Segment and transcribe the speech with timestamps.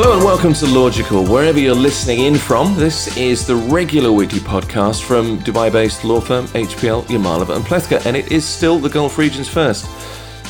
[0.00, 1.24] Hello and welcome to Lawgical.
[1.24, 6.46] Wherever you're listening in from, this is the regular weekly podcast from Dubai-based law firm
[6.46, 9.88] HPL Yamalova and Plethko, and it is still the Gulf region's first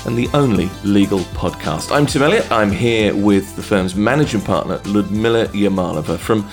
[0.07, 1.91] and the only legal podcast.
[1.97, 2.53] I'm Tim Elliott.
[2.53, 6.47] I'm here with the firm's managing partner, Ludmila Yamalova from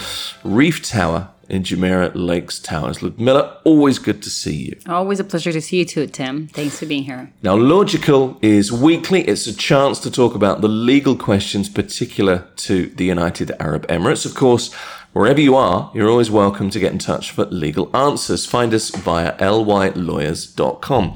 [0.45, 3.01] Reef Tower in Jumeirah Lakes Towers.
[3.01, 4.79] Ludmila, always good to see you.
[4.87, 6.47] Always a pleasure to see you too, Tim.
[6.47, 7.31] Thanks for being here.
[7.43, 9.21] Now, Lawgical is weekly.
[9.21, 14.25] It's a chance to talk about the legal questions particular to the United Arab Emirates.
[14.25, 14.73] Of course,
[15.13, 18.45] wherever you are, you're always welcome to get in touch for legal answers.
[18.45, 21.15] Find us via lylawyers.com.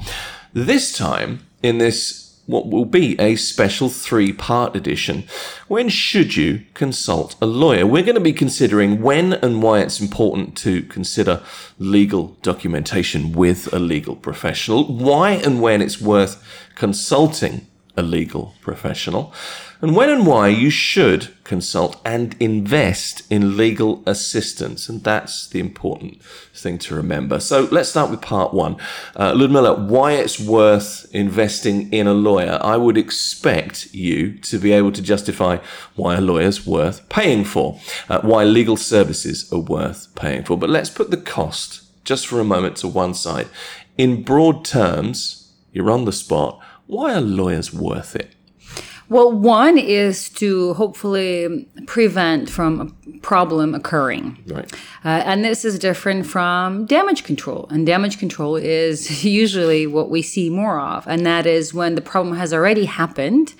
[0.52, 5.24] This time, in this what will be a special three part edition.
[5.68, 7.86] When should you consult a lawyer?
[7.86, 11.42] We're going to be considering when and why it's important to consider
[11.78, 16.42] legal documentation with a legal professional, why and when it's worth
[16.74, 17.66] consulting
[18.00, 19.32] a legal professional,
[19.82, 24.88] and when and why you should consult and invest in legal assistance.
[24.88, 26.22] And that's the important
[26.54, 27.40] thing to remember.
[27.40, 28.76] So let's start with part one.
[29.16, 32.58] Uh, Ludmila, why it's worth investing in a lawyer.
[32.60, 35.58] I would expect you to be able to justify
[35.94, 40.58] why a lawyer's worth paying for, uh, why legal services are worth paying for.
[40.58, 43.48] But let's put the cost just for a moment to one side.
[43.96, 46.60] In broad terms, you're on the spot.
[46.90, 48.34] Why are lawyers worth it?
[49.08, 54.42] Well, one is to hopefully prevent from a problem occurring.
[54.48, 54.72] Right.
[55.04, 57.68] Uh, and this is different from damage control.
[57.70, 61.06] And damage control is usually what we see more of.
[61.06, 63.54] And that is when the problem has already happened.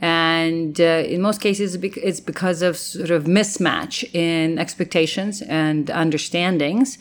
[0.00, 6.98] And uh, in most cases, it's because of sort of mismatch in expectations and understandings.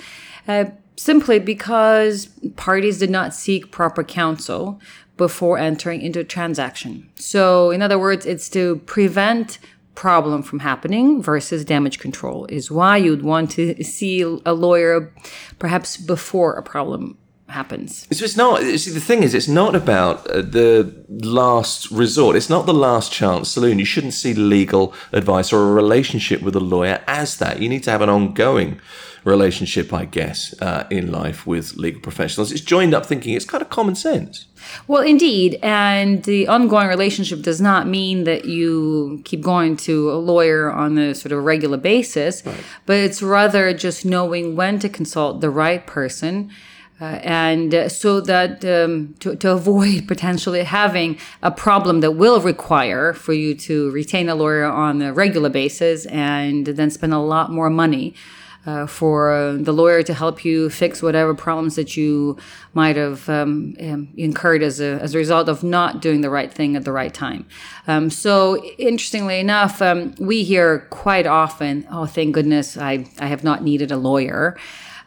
[0.47, 2.25] Uh, simply because
[2.57, 4.81] parties did not seek proper counsel
[5.19, 7.07] before entering into a transaction.
[7.15, 9.59] So, in other words, it's to prevent
[9.93, 15.13] problem from happening versus damage control is why you'd want to see a lawyer
[15.59, 17.17] perhaps before a problem
[17.49, 18.07] happens.
[18.11, 18.61] So it's not.
[18.61, 22.35] See, the thing is, it's not about uh, the last resort.
[22.35, 23.79] It's not the last chance saloon.
[23.79, 27.61] You shouldn't see legal advice or a relationship with a lawyer as that.
[27.61, 28.79] You need to have an ongoing
[29.23, 32.51] relationship, I guess, uh, in life with legal professionals.
[32.51, 33.33] It's joined up thinking.
[33.33, 34.45] It's kind of common sense.
[34.87, 35.59] Well, indeed.
[35.61, 40.97] And the ongoing relationship does not mean that you keep going to a lawyer on
[40.97, 42.55] a sort of regular basis, right.
[42.85, 46.51] but it's rather just knowing when to consult the right person.
[47.01, 52.41] Uh, and uh, so that um, to, to avoid potentially having a problem that will
[52.41, 57.19] require for you to retain a lawyer on a regular basis and then spend a
[57.19, 58.13] lot more money
[58.65, 62.37] uh, for the lawyer to help you fix whatever problems that you
[62.73, 66.53] might have um, um, incurred as a, as a result of not doing the right
[66.53, 67.45] thing at the right time.
[67.87, 73.43] Um, so, interestingly enough, um, we hear quite often, oh, thank goodness I, I have
[73.43, 74.57] not needed a lawyer.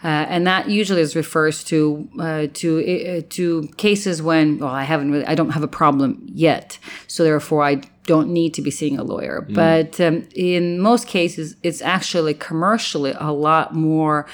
[0.04, 4.82] Uh, and that usually is refers to uh, to uh, to cases when well I
[4.82, 8.70] haven't really I don't have a problem yet, so therefore I don't need to be
[8.70, 9.46] seeing a lawyer.
[9.48, 9.54] Mm.
[9.54, 14.26] But um, in most cases, it's actually commercially a lot more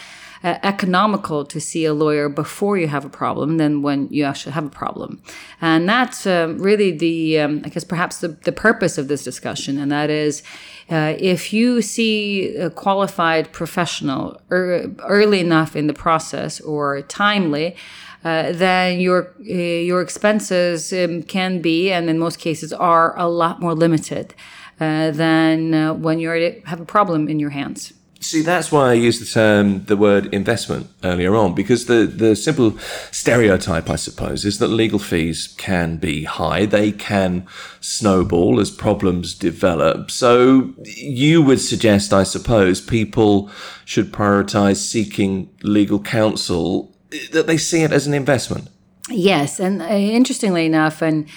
[0.43, 4.53] uh, economical to see a lawyer before you have a problem than when you actually
[4.53, 5.21] have a problem.
[5.61, 9.79] And that's uh, really the, um, I guess, perhaps the, the purpose of this discussion.
[9.79, 10.43] And that is
[10.91, 17.77] uh, if you see a qualified professional er- early enough in the process or timely,
[18.25, 23.29] uh, then your uh, your expenses um, can be, and in most cases are, a
[23.29, 24.35] lot more limited
[24.81, 26.29] uh, than uh, when you
[26.65, 27.93] have a problem in your hands.
[28.21, 32.35] See, that's why I used the term, the word investment earlier on, because the, the
[32.35, 32.77] simple
[33.13, 36.67] stereotype, I suppose, is that legal fees can be high.
[36.67, 37.47] They can
[37.81, 40.11] snowball as problems develop.
[40.11, 43.51] So you would suggest, I suppose, people
[43.85, 46.93] should prioritize seeking legal counsel,
[47.31, 48.69] that they see it as an investment.
[49.09, 49.61] Yes.
[49.61, 51.29] And uh, interestingly enough, and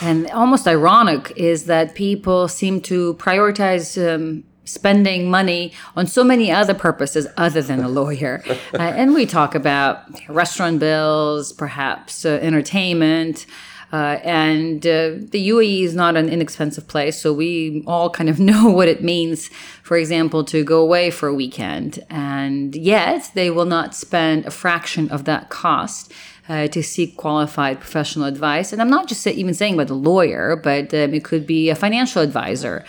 [0.00, 6.50] and almost ironic is that people seem to prioritize um, spending money on so many
[6.50, 8.42] other purposes other than a lawyer.
[8.74, 13.46] uh, and we talk about restaurant bills, perhaps uh, entertainment.
[13.92, 18.40] Uh, and uh, the UAE is not an inexpensive place, so we all kind of
[18.50, 19.48] know what it means,
[19.84, 22.04] for example, to go away for a weekend.
[22.10, 26.12] And yet, they will not spend a fraction of that cost
[26.48, 28.72] uh, to seek qualified professional advice.
[28.72, 31.74] And I'm not just even saying about a lawyer, but um, it could be a
[31.74, 32.84] financial advisor,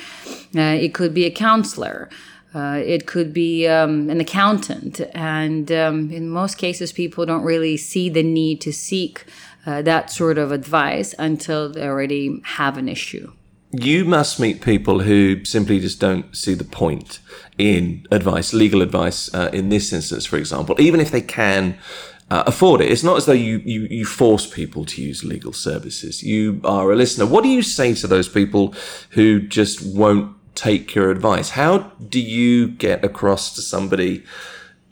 [0.55, 2.09] uh, it could be a counselor.
[2.53, 5.01] Uh, it could be um, an accountant.
[5.13, 9.25] And um, in most cases, people don't really see the need to seek
[9.65, 13.33] uh, that sort of advice until they already have an issue.
[13.71, 17.19] you must meet people who simply just don't see the point
[17.57, 21.77] in advice, legal advice, uh, in this instance, for example, even if they can
[22.29, 22.91] uh, afford it.
[22.91, 26.23] It's not as though you, you, you force people to use legal services.
[26.23, 27.25] You are a listener.
[27.25, 28.73] What do you say to those people
[29.11, 31.51] who just won't take your advice?
[31.51, 34.23] How do you get across to somebody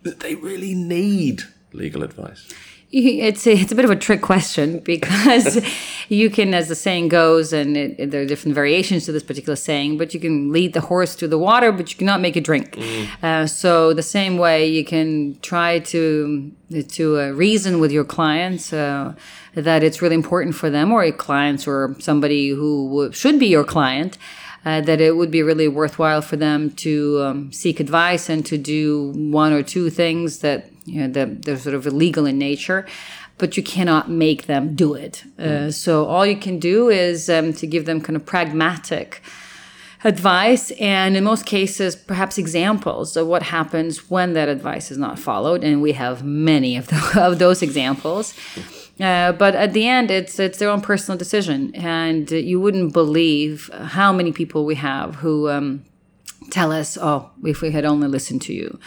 [0.04, 2.54] that they really need legal advice?
[3.04, 5.66] It's a, it's a bit of a trick question because
[6.10, 9.24] you can, as the saying goes, and it, it, there are different variations to this
[9.24, 12.38] particular saying, but you can lead the horse to the water, but you cannot make
[12.38, 12.76] it drink.
[12.76, 13.24] Mm.
[13.24, 16.52] Uh, so the same way you can try to
[16.82, 19.14] to uh, reason with your clients uh,
[19.54, 23.64] that it's really important for them, or your clients, or somebody who should be your
[23.64, 24.18] client.
[24.66, 28.58] Uh, that it would be really worthwhile for them to um, seek advice and to
[28.58, 32.86] do one or two things that you know, they're, they're sort of illegal in nature
[33.38, 35.24] but you cannot make them do it.
[35.38, 35.74] Uh, mm.
[35.74, 39.22] so all you can do is um, to give them kind of pragmatic
[40.06, 45.18] advice and in most cases perhaps examples of what happens when that advice is not
[45.18, 48.34] followed and we have many of, the, of those examples
[49.04, 53.70] uh, but at the end it's it's their own personal decision and you wouldn't believe
[53.74, 55.84] how many people we have who um,
[56.50, 58.80] tell us oh if we had only listened to you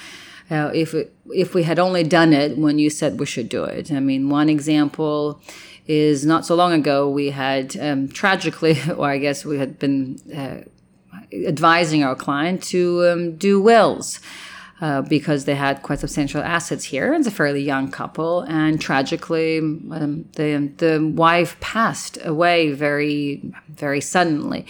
[0.51, 3.65] uh, if it, if we had only done it when you said we should do
[3.65, 3.91] it.
[3.91, 5.41] I mean, one example
[5.87, 10.21] is not so long ago we had um, tragically, or I guess we had been
[10.35, 10.69] uh,
[11.33, 14.21] advising our client to um, do wills.
[14.79, 17.15] Uh, because they had quite substantial assets here.
[17.15, 23.41] It's a fairly young couple, and tragically, um, the the wife passed away very
[23.71, 24.67] very suddenly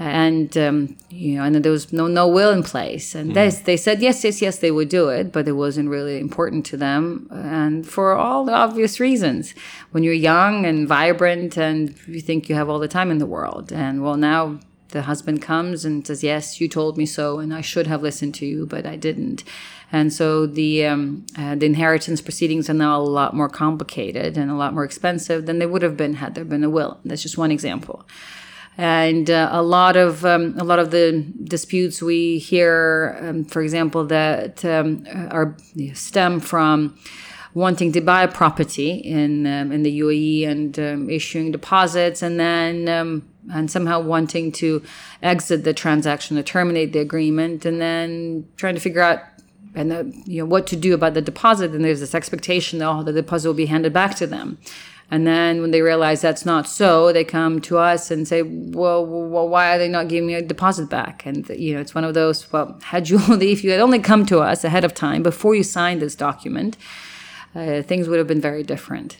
[0.00, 3.14] and um, you know, and there was no no will in place.
[3.14, 3.34] And mm.
[3.34, 6.64] they they said yes, yes, yes, they would do it, but it wasn't really important
[6.66, 9.54] to them, and for all the obvious reasons.
[9.90, 13.26] When you're young and vibrant, and you think you have all the time in the
[13.26, 14.58] world, and well, now
[14.90, 18.34] the husband comes and says, "Yes, you told me so, and I should have listened
[18.36, 19.44] to you, but I didn't."
[19.92, 24.50] And so the um, uh, the inheritance proceedings are now a lot more complicated and
[24.50, 27.00] a lot more expensive than they would have been had there been a will.
[27.04, 28.06] That's just one example
[28.80, 33.60] and uh, a lot of um, a lot of the disputes we hear, um, for
[33.60, 35.54] example, that um, are
[35.92, 36.96] stem from
[37.52, 42.88] wanting to buy property in um, in the UAE and um, issuing deposits, and then
[42.88, 44.82] um, and somehow wanting to
[45.22, 49.20] exit the transaction to terminate the agreement, and then trying to figure out
[49.74, 51.72] and uh, you know what to do about the deposit.
[51.72, 54.58] And there's this expectation that oh, the deposit will be handed back to them.
[55.12, 59.04] And then when they realize that's not so, they come to us and say, well,
[59.04, 61.26] well, why are they not giving me a deposit back?
[61.26, 64.24] And, you know, it's one of those, well, had you if you had only come
[64.26, 66.76] to us ahead of time before you signed this document,
[67.56, 69.16] uh, things would have been very different.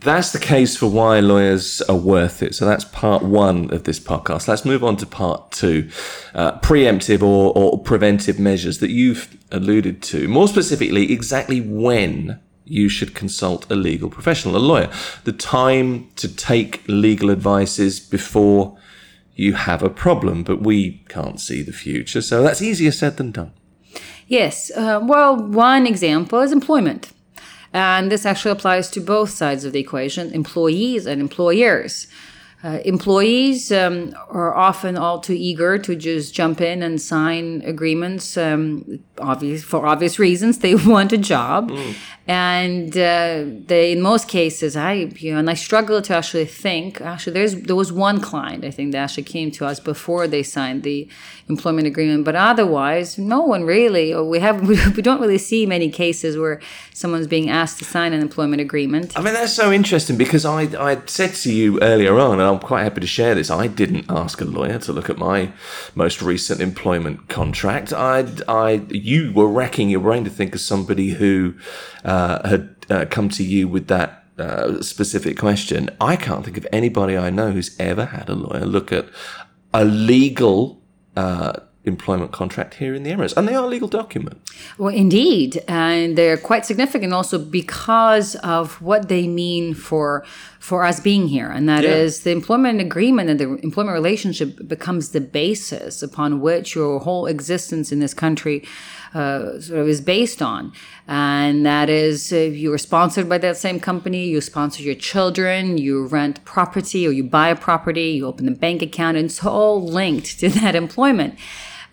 [0.00, 2.54] That's the case for why lawyers are worth it.
[2.54, 4.48] So that's part one of this podcast.
[4.48, 5.90] Let's move on to part two
[6.34, 10.26] uh, preemptive or, or preventive measures that you've alluded to.
[10.26, 14.90] More specifically, exactly when you should consult a legal professional, a lawyer.
[15.24, 18.78] The time to take legal advice is before
[19.34, 23.32] you have a problem, but we can't see the future, so that's easier said than
[23.32, 23.52] done.
[24.28, 24.70] Yes.
[24.70, 27.10] Uh, well, one example is employment.
[27.72, 32.06] And this actually applies to both sides of the equation employees and employers.
[32.62, 38.36] Uh, employees um, are often all too eager to just jump in and sign agreements
[38.36, 40.58] um, obvious, for obvious reasons.
[40.70, 41.70] They want a job.
[41.70, 41.94] Mm
[42.30, 47.00] and uh, they in most cases i you know and i struggle to actually think
[47.00, 50.42] actually there's there was one client i think that actually came to us before they
[50.42, 51.08] signed the
[51.48, 54.56] employment agreement but otherwise no one really or we have
[54.96, 56.60] we don't really see many cases where
[56.94, 60.62] someone's being asked to sign an employment agreement i mean that's so interesting because i
[60.90, 63.50] i said to you earlier on i'm quite happy to share this.
[63.50, 65.52] I didn't ask a lawyer to look at my
[65.94, 67.92] most recent employment contract.
[67.92, 71.54] I i you were racking your brain to think of somebody who
[72.04, 76.66] uh, had uh, come to you with that uh, specific question, I can't think of
[76.72, 79.06] anybody I know who's ever had a lawyer look at
[79.72, 80.82] a legal
[81.16, 81.52] uh,
[81.84, 84.52] employment contract here in the Emirates, and they are legal documents.
[84.76, 90.24] Well, indeed, and they're quite significant also because of what they mean for
[90.58, 91.90] for us being here, and that yeah.
[91.90, 97.26] is the employment agreement and the employment relationship becomes the basis upon which your whole
[97.26, 98.66] existence in this country
[99.14, 100.72] uh, sort of is based on.
[101.08, 105.78] And that is if you are sponsored by that same company, you sponsor your children,
[105.78, 109.44] you rent property or you buy a property, you open a bank account, and it's
[109.44, 111.38] all linked to that employment.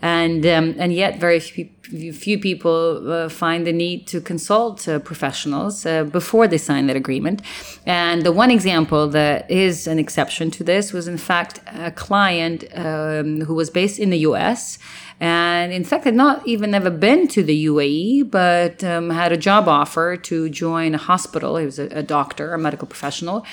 [0.02, 1.70] And um, and yet very few,
[2.14, 6.96] few people uh, find the need to consult uh, professionals uh, before they sign that
[6.96, 7.42] agreement.
[7.86, 12.66] And the one example that is an exception to this was, in fact, a client
[12.76, 14.78] um, who was based in the U.S.
[15.20, 19.38] and, in fact, had not even ever been to the UAE, but um, had a
[19.38, 21.58] job offer to join a hospital.
[21.58, 23.46] He was a, a doctor, a medical professional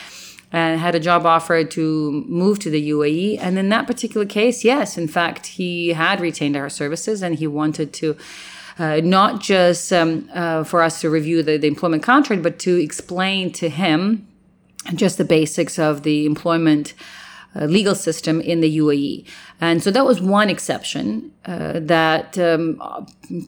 [0.54, 3.40] and had a job offer to move to the UAE.
[3.40, 7.46] And in that particular case, yes, in fact, he had retained our services and he
[7.48, 8.16] wanted to.
[8.76, 12.74] Uh, not just um, uh, for us to review the, the employment contract, but to
[12.74, 14.26] explain to him
[14.96, 16.92] just the basics of the employment
[17.54, 19.26] legal system in the UAE.
[19.60, 22.80] And so that was one exception uh, that um,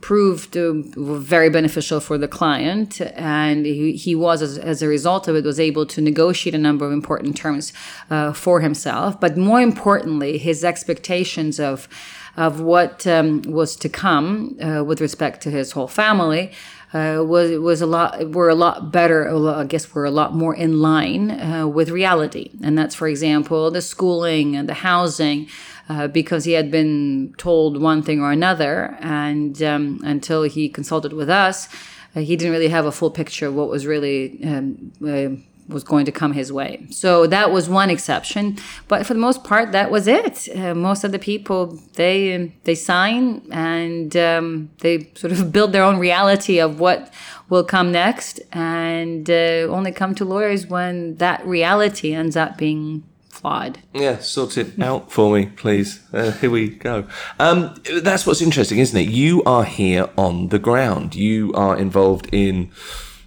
[0.01, 3.01] proved uh, very beneficial for the client.
[3.17, 6.59] And he, he was, as, as, a result of it, was able to negotiate a
[6.59, 7.73] number of important terms
[8.11, 9.21] uh, for himself.
[9.21, 11.89] But more importantly, his expectations of
[12.37, 16.53] of what um, was to come uh, with respect to his whole family
[16.97, 19.19] uh, was was a lot were a lot better.
[19.63, 23.71] I guess we're a lot more in line uh, with reality, and that's for example
[23.71, 25.49] the schooling and the housing.
[25.89, 31.13] Uh, because he had been told one thing or another, and um, until he consulted
[31.13, 31.69] with us,
[32.17, 35.31] uh, he didn't really have a full picture of what was really um, uh,
[35.69, 36.87] was going to come his way.
[36.91, 38.59] So that was one exception,
[38.89, 40.49] but for the most part, that was it.
[40.57, 45.83] Uh, most of the people they they sign and um, they sort of build their
[45.83, 47.13] own reality of what
[47.49, 53.05] will come next, and uh, only come to lawyers when that reality ends up being
[53.29, 53.79] flawed.
[53.95, 56.01] Yeah, sort it out for me, please.
[56.13, 57.07] Uh, here we go.
[57.39, 59.09] Um, that's what's interesting, isn't it?
[59.09, 61.15] You are here on the ground.
[61.15, 62.73] You are involved in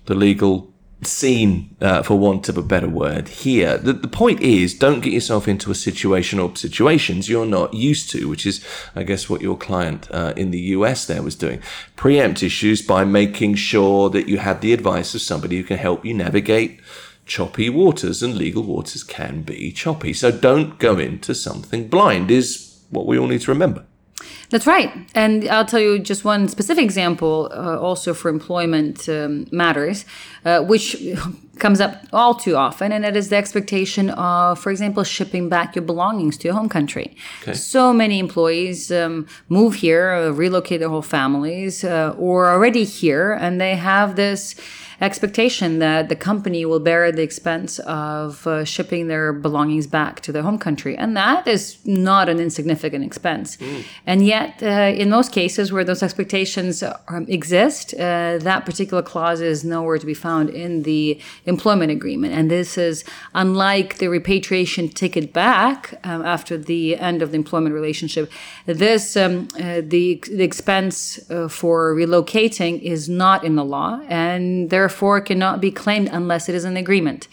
[0.05, 3.77] the legal scene, uh, for want of a better word, here.
[3.77, 8.09] The, the point is, don't get yourself into a situation or situations you're not used
[8.11, 8.65] to, which is,
[8.95, 11.61] I guess, what your client uh, in the US there was doing.
[11.95, 16.05] Preempt issues by making sure that you had the advice of somebody who can help
[16.05, 16.79] you navigate
[17.25, 20.11] choppy waters, and legal waters can be choppy.
[20.13, 23.85] So don't go into something blind, is what we all need to remember.
[24.49, 24.91] That's right.
[25.13, 30.05] And I'll tell you just one specific example, uh, also for employment um, matters,
[30.43, 30.97] uh, which
[31.59, 35.75] comes up all too often, and it is the expectation of, for example, shipping back
[35.75, 37.15] your belongings to your home country.
[37.43, 37.53] Okay.
[37.53, 42.85] So many employees um, move here, uh, relocate their whole families, uh, or are already
[42.85, 44.55] here, and they have this
[45.01, 50.31] expectation that the company will bear the expense of uh, shipping their belongings back to
[50.31, 50.97] their home country.
[50.97, 53.57] And that is not an insignificant expense.
[53.57, 53.83] Mm.
[54.05, 59.41] And yet, uh, in most cases where those expectations um, exist, uh, that particular clause
[59.41, 62.33] is nowhere to be found in the employment agreement.
[62.33, 63.03] And this is
[63.33, 68.31] unlike the repatriation ticket back um, after the end of the employment relationship.
[68.65, 74.01] This, um, uh, the, the expense uh, for relocating is not in the law.
[74.09, 77.27] And there therefore cannot be claimed unless it is an agreement.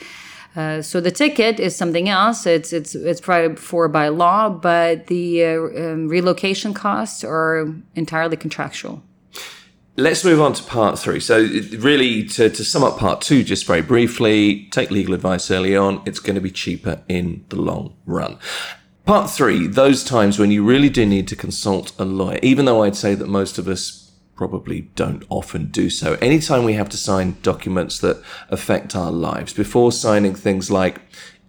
[0.54, 2.46] Uh, so the ticket is something else.
[2.46, 8.36] It's it's it's provided for by law, but the uh, um, relocation costs are entirely
[8.36, 9.02] contractual.
[9.98, 11.20] Let's move on to part three.
[11.20, 11.38] So,
[11.78, 16.02] really, to, to sum up part two, just very briefly, take legal advice early on.
[16.04, 18.36] It's going to be cheaper in the long run.
[19.06, 22.82] Part three, those times when you really do need to consult a lawyer, even though
[22.82, 24.05] I'd say that most of us
[24.36, 26.14] probably don't often do so.
[26.14, 31.00] Anytime we have to sign documents that affect our lives, before signing things like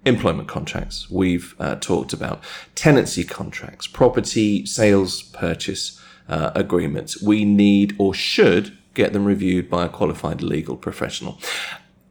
[0.05, 2.41] employment contracts, we've uh, talked about
[2.75, 9.85] tenancy contracts, property sales purchase uh, agreements, we need or should get them reviewed by
[9.85, 11.39] a qualified legal professional.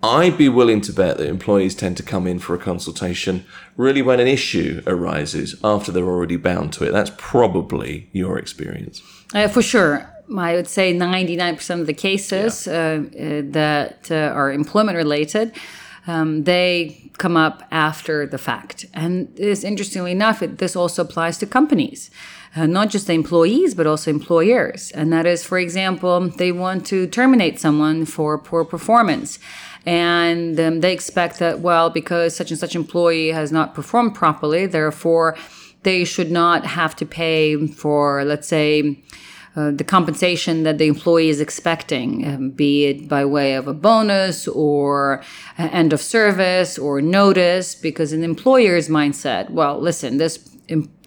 [0.02, 3.45] I'd be willing to bet that employees tend to come in for a consultation
[3.76, 6.92] really when an issue arises after they're already bound to it.
[6.92, 9.02] That's probably your experience.
[9.35, 10.09] Uh, for sure.
[10.35, 12.73] I would say 99% of the cases yeah.
[12.73, 15.52] uh, uh, that uh, are employment related,
[16.06, 18.87] um, they come up after the fact.
[18.95, 22.11] And this, interestingly enough, it, this also applies to companies.
[22.54, 24.90] Uh, not just the employees, but also employers.
[24.92, 29.38] And that is, for example, they want to terminate someone for poor performance.
[29.85, 34.66] And um, they expect that, well, because such and such employee has not performed properly,
[34.66, 35.37] therefore
[35.83, 38.99] they should not have to pay for, let's say,
[39.57, 43.73] uh, the compensation that the employee is expecting, um, be it by way of a
[43.73, 45.23] bonus or
[45.57, 50.39] end of service or notice, because an employer's mindset, well, listen, this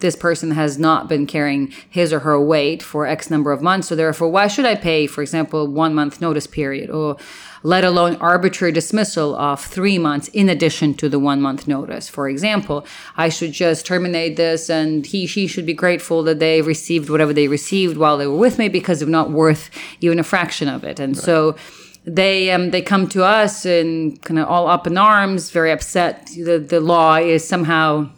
[0.00, 3.88] this person has not been carrying his or her weight for X number of months.
[3.88, 7.18] So therefore, why should I pay, for example, one month notice period or
[7.62, 12.08] let alone arbitrary dismissal of three months in addition to the one month notice.
[12.08, 12.86] For example,
[13.16, 17.32] I should just terminate this and he, she should be grateful that they received whatever
[17.32, 20.84] they received while they were with me because they're not worth even a fraction of
[20.84, 20.98] it.
[20.98, 21.24] And right.
[21.24, 21.56] so,
[22.04, 26.30] they um, they come to us and kind of all up in arms, very upset.
[26.34, 28.10] The the law is somehow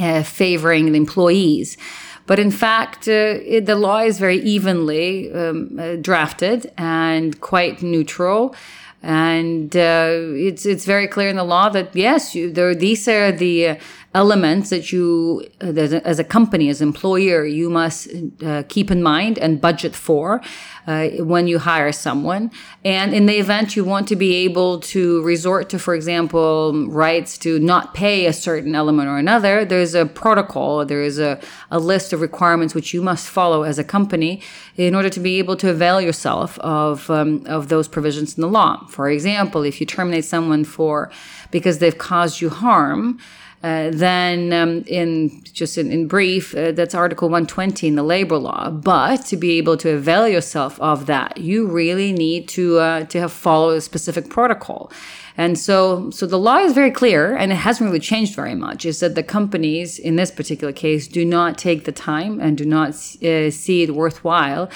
[0.00, 1.76] uh, favoring the employees.
[2.26, 7.82] But in fact, uh, it, the law is very evenly um, uh, drafted and quite
[7.82, 8.54] neutral.
[9.02, 10.10] And uh,
[10.48, 13.76] it's it's very clear in the law that yes, you, there, these are the
[14.14, 15.72] elements that you, uh,
[16.04, 18.08] as a company, as employer, you must
[18.44, 20.42] uh, keep in mind and budget for
[20.86, 22.50] uh, when you hire someone.
[22.84, 27.38] And in the event you want to be able to resort to, for example, rights
[27.38, 31.40] to not pay a certain element or another, there's a protocol, there is a,
[31.70, 34.42] a list of requirements which you must follow as a company
[34.76, 38.48] in order to be able to avail yourself of, um, of those provisions in the
[38.48, 38.86] law.
[38.88, 41.10] For example, if you terminate someone for
[41.50, 43.18] because they've caused you harm,
[43.62, 48.36] uh, then, um, in just in, in brief, uh, that's Article 120 in the labor
[48.36, 48.70] law.
[48.70, 53.20] But to be able to avail yourself of that, you really need to uh, to
[53.20, 54.90] have followed a specific protocol.
[55.36, 58.84] And so, so the law is very clear, and it hasn't really changed very much.
[58.84, 62.64] Is that the companies in this particular case do not take the time and do
[62.64, 64.70] not uh, see it worthwhile.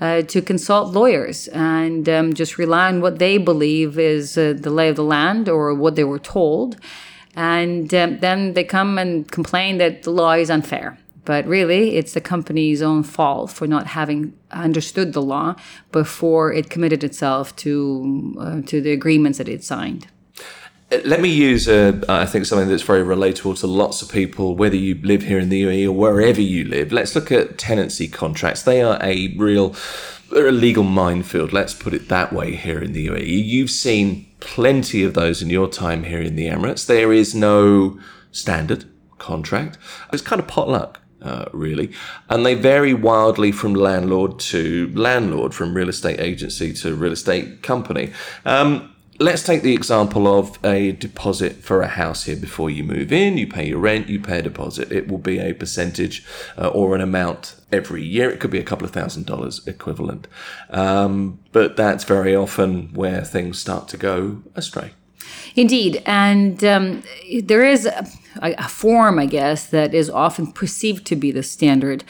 [0.00, 4.70] Uh, to consult lawyers and um, just rely on what they believe is uh, the
[4.70, 6.78] lay of the land or what they were told
[7.34, 10.98] and um, then they come and complain that the law is unfair.
[11.24, 15.54] But really, it's the company's own fault for not having understood the law
[15.92, 20.06] before it committed itself to uh, to the agreements that it signed.
[20.90, 24.56] Uh, let me use, uh, I think, something that's very relatable to lots of people,
[24.56, 26.90] whether you live here in the UAE or wherever you live.
[26.90, 28.62] Let's look at tenancy contracts.
[28.62, 29.76] They are a real,
[30.30, 31.52] they're a legal minefield.
[31.52, 33.44] Let's put it that way here in the UAE.
[33.44, 36.86] You've seen plenty of those in your time here in the Emirates.
[36.86, 37.98] There is no
[38.32, 38.84] standard
[39.18, 39.78] contract.
[40.12, 41.00] It's kind of potluck.
[41.22, 41.92] Uh, really,
[42.30, 47.62] and they vary wildly from landlord to landlord, from real estate agency to real estate
[47.62, 48.10] company.
[48.46, 53.12] Um, let's take the example of a deposit for a house here before you move
[53.12, 53.36] in.
[53.36, 54.90] You pay your rent, you pay a deposit.
[54.90, 56.24] It will be a percentage
[56.56, 58.30] uh, or an amount every year.
[58.30, 60.26] It could be a couple of thousand dollars equivalent.
[60.70, 64.92] Um, but that's very often where things start to go astray.
[65.54, 66.02] Indeed.
[66.06, 67.02] And um,
[67.42, 68.06] there is a,
[68.40, 72.04] a form, I guess, that is often perceived to be the standard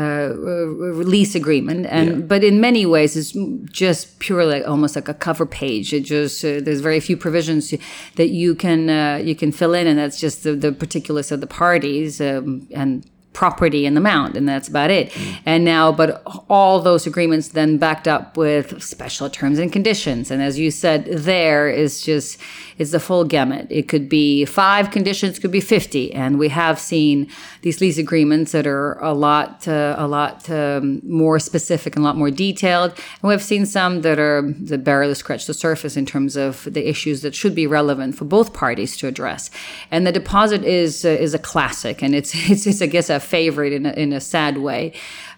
[0.00, 2.16] uh, release agreement, and yeah.
[2.16, 3.32] but in many ways it's
[3.72, 5.92] just purely almost like a cover page.
[5.92, 7.74] It just uh, there's very few provisions
[8.16, 11.40] that you can uh, you can fill in, and that's just the, the particulars of
[11.40, 15.10] the parties um, and property in the mount and that's about it.
[15.10, 15.38] Mm.
[15.46, 20.30] and now but all those agreements then backed up with special terms and conditions.
[20.30, 22.38] And as you said there is just
[22.78, 23.66] is the full gamut.
[23.70, 27.28] It could be five conditions could be 50 and we have seen
[27.62, 32.06] these lease agreements that are a lot uh, a lot um, more specific and a
[32.08, 32.90] lot more detailed.
[33.22, 36.88] And we've seen some that are that barely scratch the surface in terms of the
[36.88, 39.50] issues that should be relevant for both parties to address.
[39.90, 43.19] And the deposit is uh, is a classic and it's it's, it's i guess a
[43.20, 44.92] favorite in a, in a sad way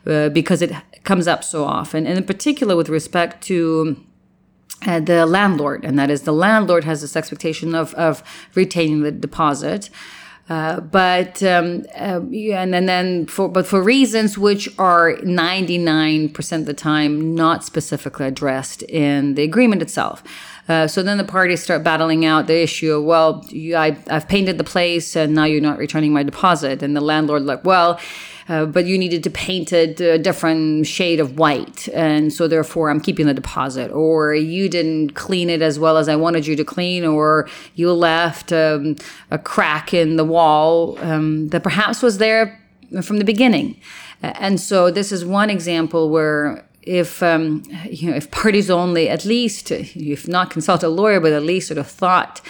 [0.07, 0.73] uh, because it
[1.05, 2.07] comes up so often.
[2.07, 4.03] And in particular, with respect to
[4.87, 8.23] uh, the landlord, and that is the landlord has this expectation of, of
[8.55, 9.91] retaining the deposit.
[10.49, 16.67] Uh, but um, uh, and, and then for but for reasons which are 99% of
[16.67, 20.23] the time not specifically addressed in the agreement itself.
[20.69, 24.29] Uh, so then the parties start battling out the issue of, well, you, I, I've
[24.29, 26.83] painted the place and now you're not returning my deposit.
[26.83, 27.99] And the landlord, like, well,
[28.49, 31.89] uh, but you needed to paint it a different shade of white.
[31.89, 33.91] And so therefore I'm keeping the deposit.
[33.91, 37.93] Or you didn't clean it as well as I wanted you to clean, or you
[37.93, 38.97] left um,
[39.31, 42.61] a crack in the wall um, that perhaps was there
[43.03, 43.81] from the beginning.
[44.23, 49.25] And so this is one example where if um, you know if parties only at
[49.25, 52.41] least if not consult a lawyer but at least sort of thought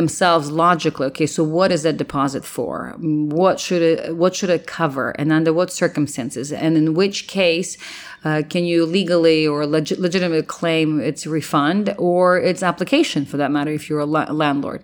[0.00, 2.94] themselves logically okay so what is that deposit for?
[3.40, 5.10] What should it what should it cover?
[5.20, 6.52] And under what circumstances?
[6.52, 7.76] And in which case
[8.24, 13.50] uh, can you legally or leg- legitimately claim its refund or its application for that
[13.50, 14.82] matter if you're a, la- landlord?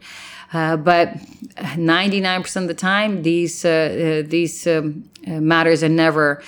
[0.53, 1.09] Uh, but
[1.57, 6.42] 99% of the time these uh, uh these um, uh, matters are never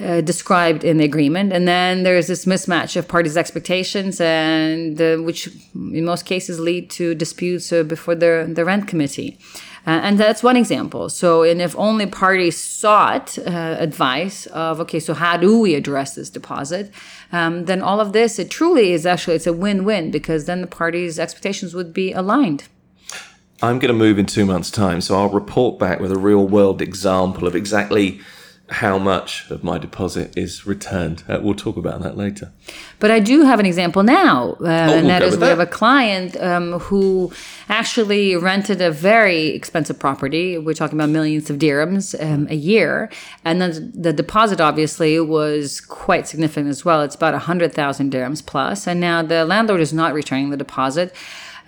[0.00, 1.52] uh, described in the agreement.
[1.52, 6.90] And then there's this mismatch of parties' expectations, and uh, which in most cases lead
[6.90, 9.38] to disputes uh, before the, the rent committee.
[9.84, 11.08] Uh, and that's one example.
[11.08, 16.14] So, and if only parties sought uh, advice of, okay, so how do we address
[16.14, 16.92] this deposit?
[17.32, 20.68] Um, then all of this, it truly is actually, it's a win-win because then the
[20.68, 22.68] parties' expectations would be aligned.
[23.60, 26.46] I'm going to move in two months' time, so I'll report back with a real
[26.46, 28.20] world example of exactly
[28.72, 31.22] how much of my deposit is returned.
[31.28, 32.50] Uh, we'll talk about that later.
[32.98, 35.48] But I do have an example now, uh, we'll and that go is we that.
[35.50, 37.32] have a client um, who
[37.68, 40.58] actually rented a very expensive property.
[40.58, 43.10] We're talking about millions of dirhams um, a year,
[43.44, 47.02] and then the deposit obviously was quite significant as well.
[47.02, 51.14] It's about hundred thousand dirhams plus, and now the landlord is not returning the deposit.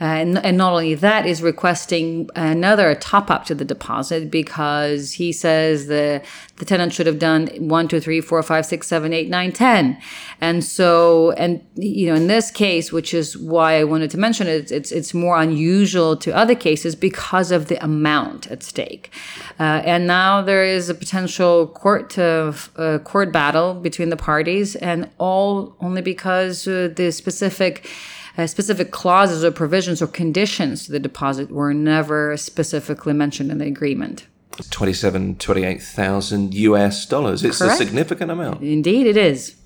[0.01, 5.13] Uh, and, and not only that is requesting another top up to the deposit because
[5.13, 6.23] he says the
[6.57, 9.99] the tenant should have done one, two, three, four, five, six, seven, eight, nine, ten,
[10.41, 14.47] and so and you know in this case, which is why I wanted to mention
[14.47, 19.11] it, it's it's more unusual to other cases because of the amount at stake,
[19.59, 24.77] uh, and now there is a potential court uh, uh, court battle between the parties,
[24.77, 27.89] and all only because uh, the specific
[28.37, 33.59] uh, specific clauses or provisions or conditions to the deposit were never specifically mentioned in
[33.59, 34.27] the agreement.
[34.71, 37.45] 27, 28,000 US dollars.
[37.45, 37.75] It's Correct.
[37.81, 38.63] a significant amount.
[38.63, 39.57] Indeed, it is.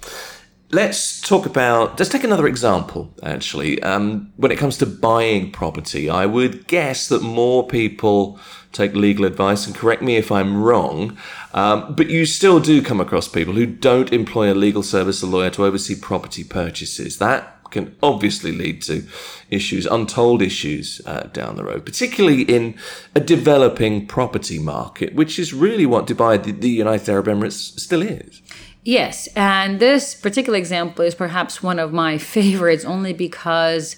[0.70, 3.82] Let's talk about, let's take another example, actually.
[3.82, 8.38] Um, when it comes to buying property, I would guess that more people
[8.72, 11.16] take legal advice, and correct me if I'm wrong,
[11.54, 15.26] um, but you still do come across people who don't employ a legal service, a
[15.26, 17.16] lawyer, to oversee property purchases.
[17.16, 19.04] That can obviously lead to
[19.50, 22.74] issues, untold issues uh, down the road, particularly in
[23.14, 28.02] a developing property market, which is really what Dubai, the, the United Arab Emirates, still
[28.02, 28.42] is.
[28.84, 33.96] Yes, and this particular example is perhaps one of my favorites only because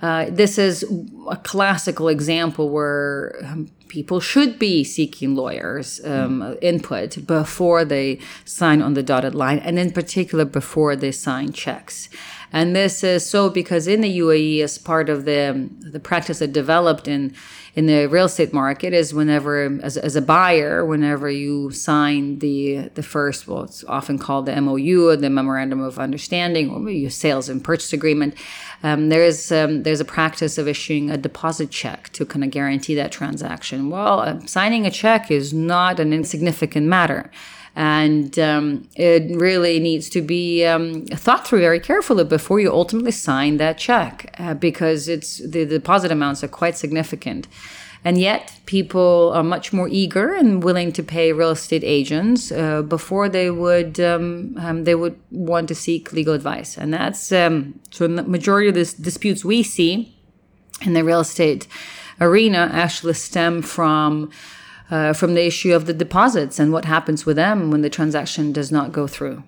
[0.00, 0.84] uh, this is
[1.28, 8.82] a classical example where um, people should be seeking lawyers' um, input before they sign
[8.82, 12.08] on the dotted line, and in particular before they sign checks.
[12.52, 16.52] And this is so because in the UAE, as part of the the practice that
[16.52, 17.34] developed in
[17.78, 22.88] in the real estate market, is whenever as, as a buyer, whenever you sign the
[22.94, 27.08] the first, well, it's often called the MOU, or the Memorandum of Understanding, or your
[27.08, 28.34] sales and purchase agreement.
[28.82, 32.50] Um, there is um, there's a practice of issuing a deposit check to kind of
[32.50, 33.90] guarantee that transaction.
[33.90, 37.30] Well, uh, signing a check is not an insignificant matter
[37.78, 43.12] and um, it really needs to be um, thought through very carefully before you ultimately
[43.12, 47.46] sign that check uh, because it's the deposit amounts are quite significant.
[48.04, 52.82] And yet people are much more eager and willing to pay real estate agents uh,
[52.82, 56.76] before they would um, um, they would want to seek legal advice.
[56.76, 60.16] And that's um, so the majority of the disputes we see
[60.82, 61.68] in the real estate
[62.20, 64.32] arena actually stem from
[64.90, 68.52] uh, from the issue of the deposits and what happens with them when the transaction
[68.52, 69.42] does not go through.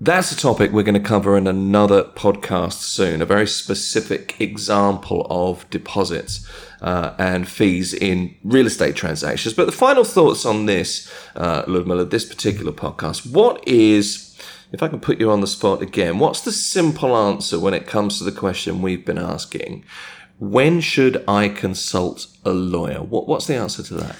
[0.00, 3.22] That's a topic we're going to cover in another podcast soon.
[3.22, 6.46] A very specific example of deposits
[6.82, 9.54] uh, and fees in real estate transactions.
[9.54, 13.32] But the final thoughts on this, uh, Ludmila, this particular podcast.
[13.32, 14.36] What is,
[14.72, 17.86] if I can put you on the spot again, what's the simple answer when it
[17.86, 19.84] comes to the question we've been asking?
[20.40, 23.00] When should I consult a lawyer?
[23.00, 24.16] What, what's the answer to that?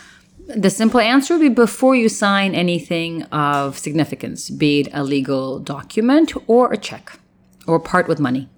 [0.46, 5.59] The simple answer would be before you sign anything of significance, be it a legal
[5.59, 7.18] document or a check
[7.66, 8.50] or part with money.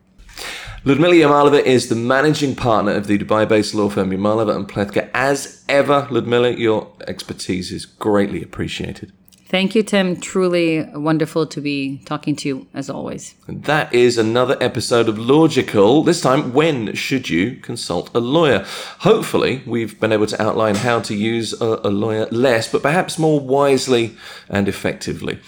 [0.84, 5.08] Ludmila Yamalova is the managing partner of the Dubai-based law firm Yamalova and Plethko.
[5.14, 9.12] As ever, Ludmila, your expertise is greatly appreciated.
[9.48, 10.20] Thank you, Tim.
[10.20, 13.36] Truly wonderful to be talking to you as always.
[13.48, 16.02] That is another episode of Lawgical.
[16.02, 18.66] This time, when should you consult a lawyer?
[19.00, 23.20] Hopefully, we've been able to outline how to use a, a lawyer less, but perhaps
[23.20, 24.16] more wisely
[24.48, 25.38] and effectively.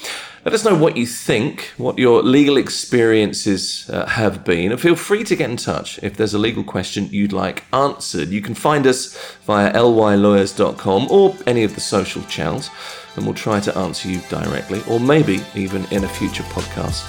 [0.44, 4.94] Let us know what you think, what your legal experiences uh, have been, and feel
[4.94, 8.28] free to get in touch if there's a legal question you'd like answered.
[8.28, 12.70] You can find us via lylawyers.com or any of the social channels,
[13.18, 17.02] and we'll try to answer you directly, or maybe even in a future podcast.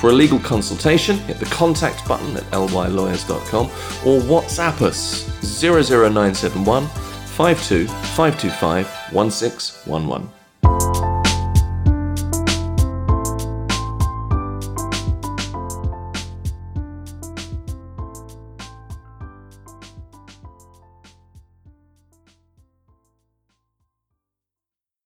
[0.00, 3.66] For a legal consultation, hit the contact button at lylawyers.com
[4.06, 5.26] or WhatsApp us
[5.60, 10.39] 00971 52 525 1611.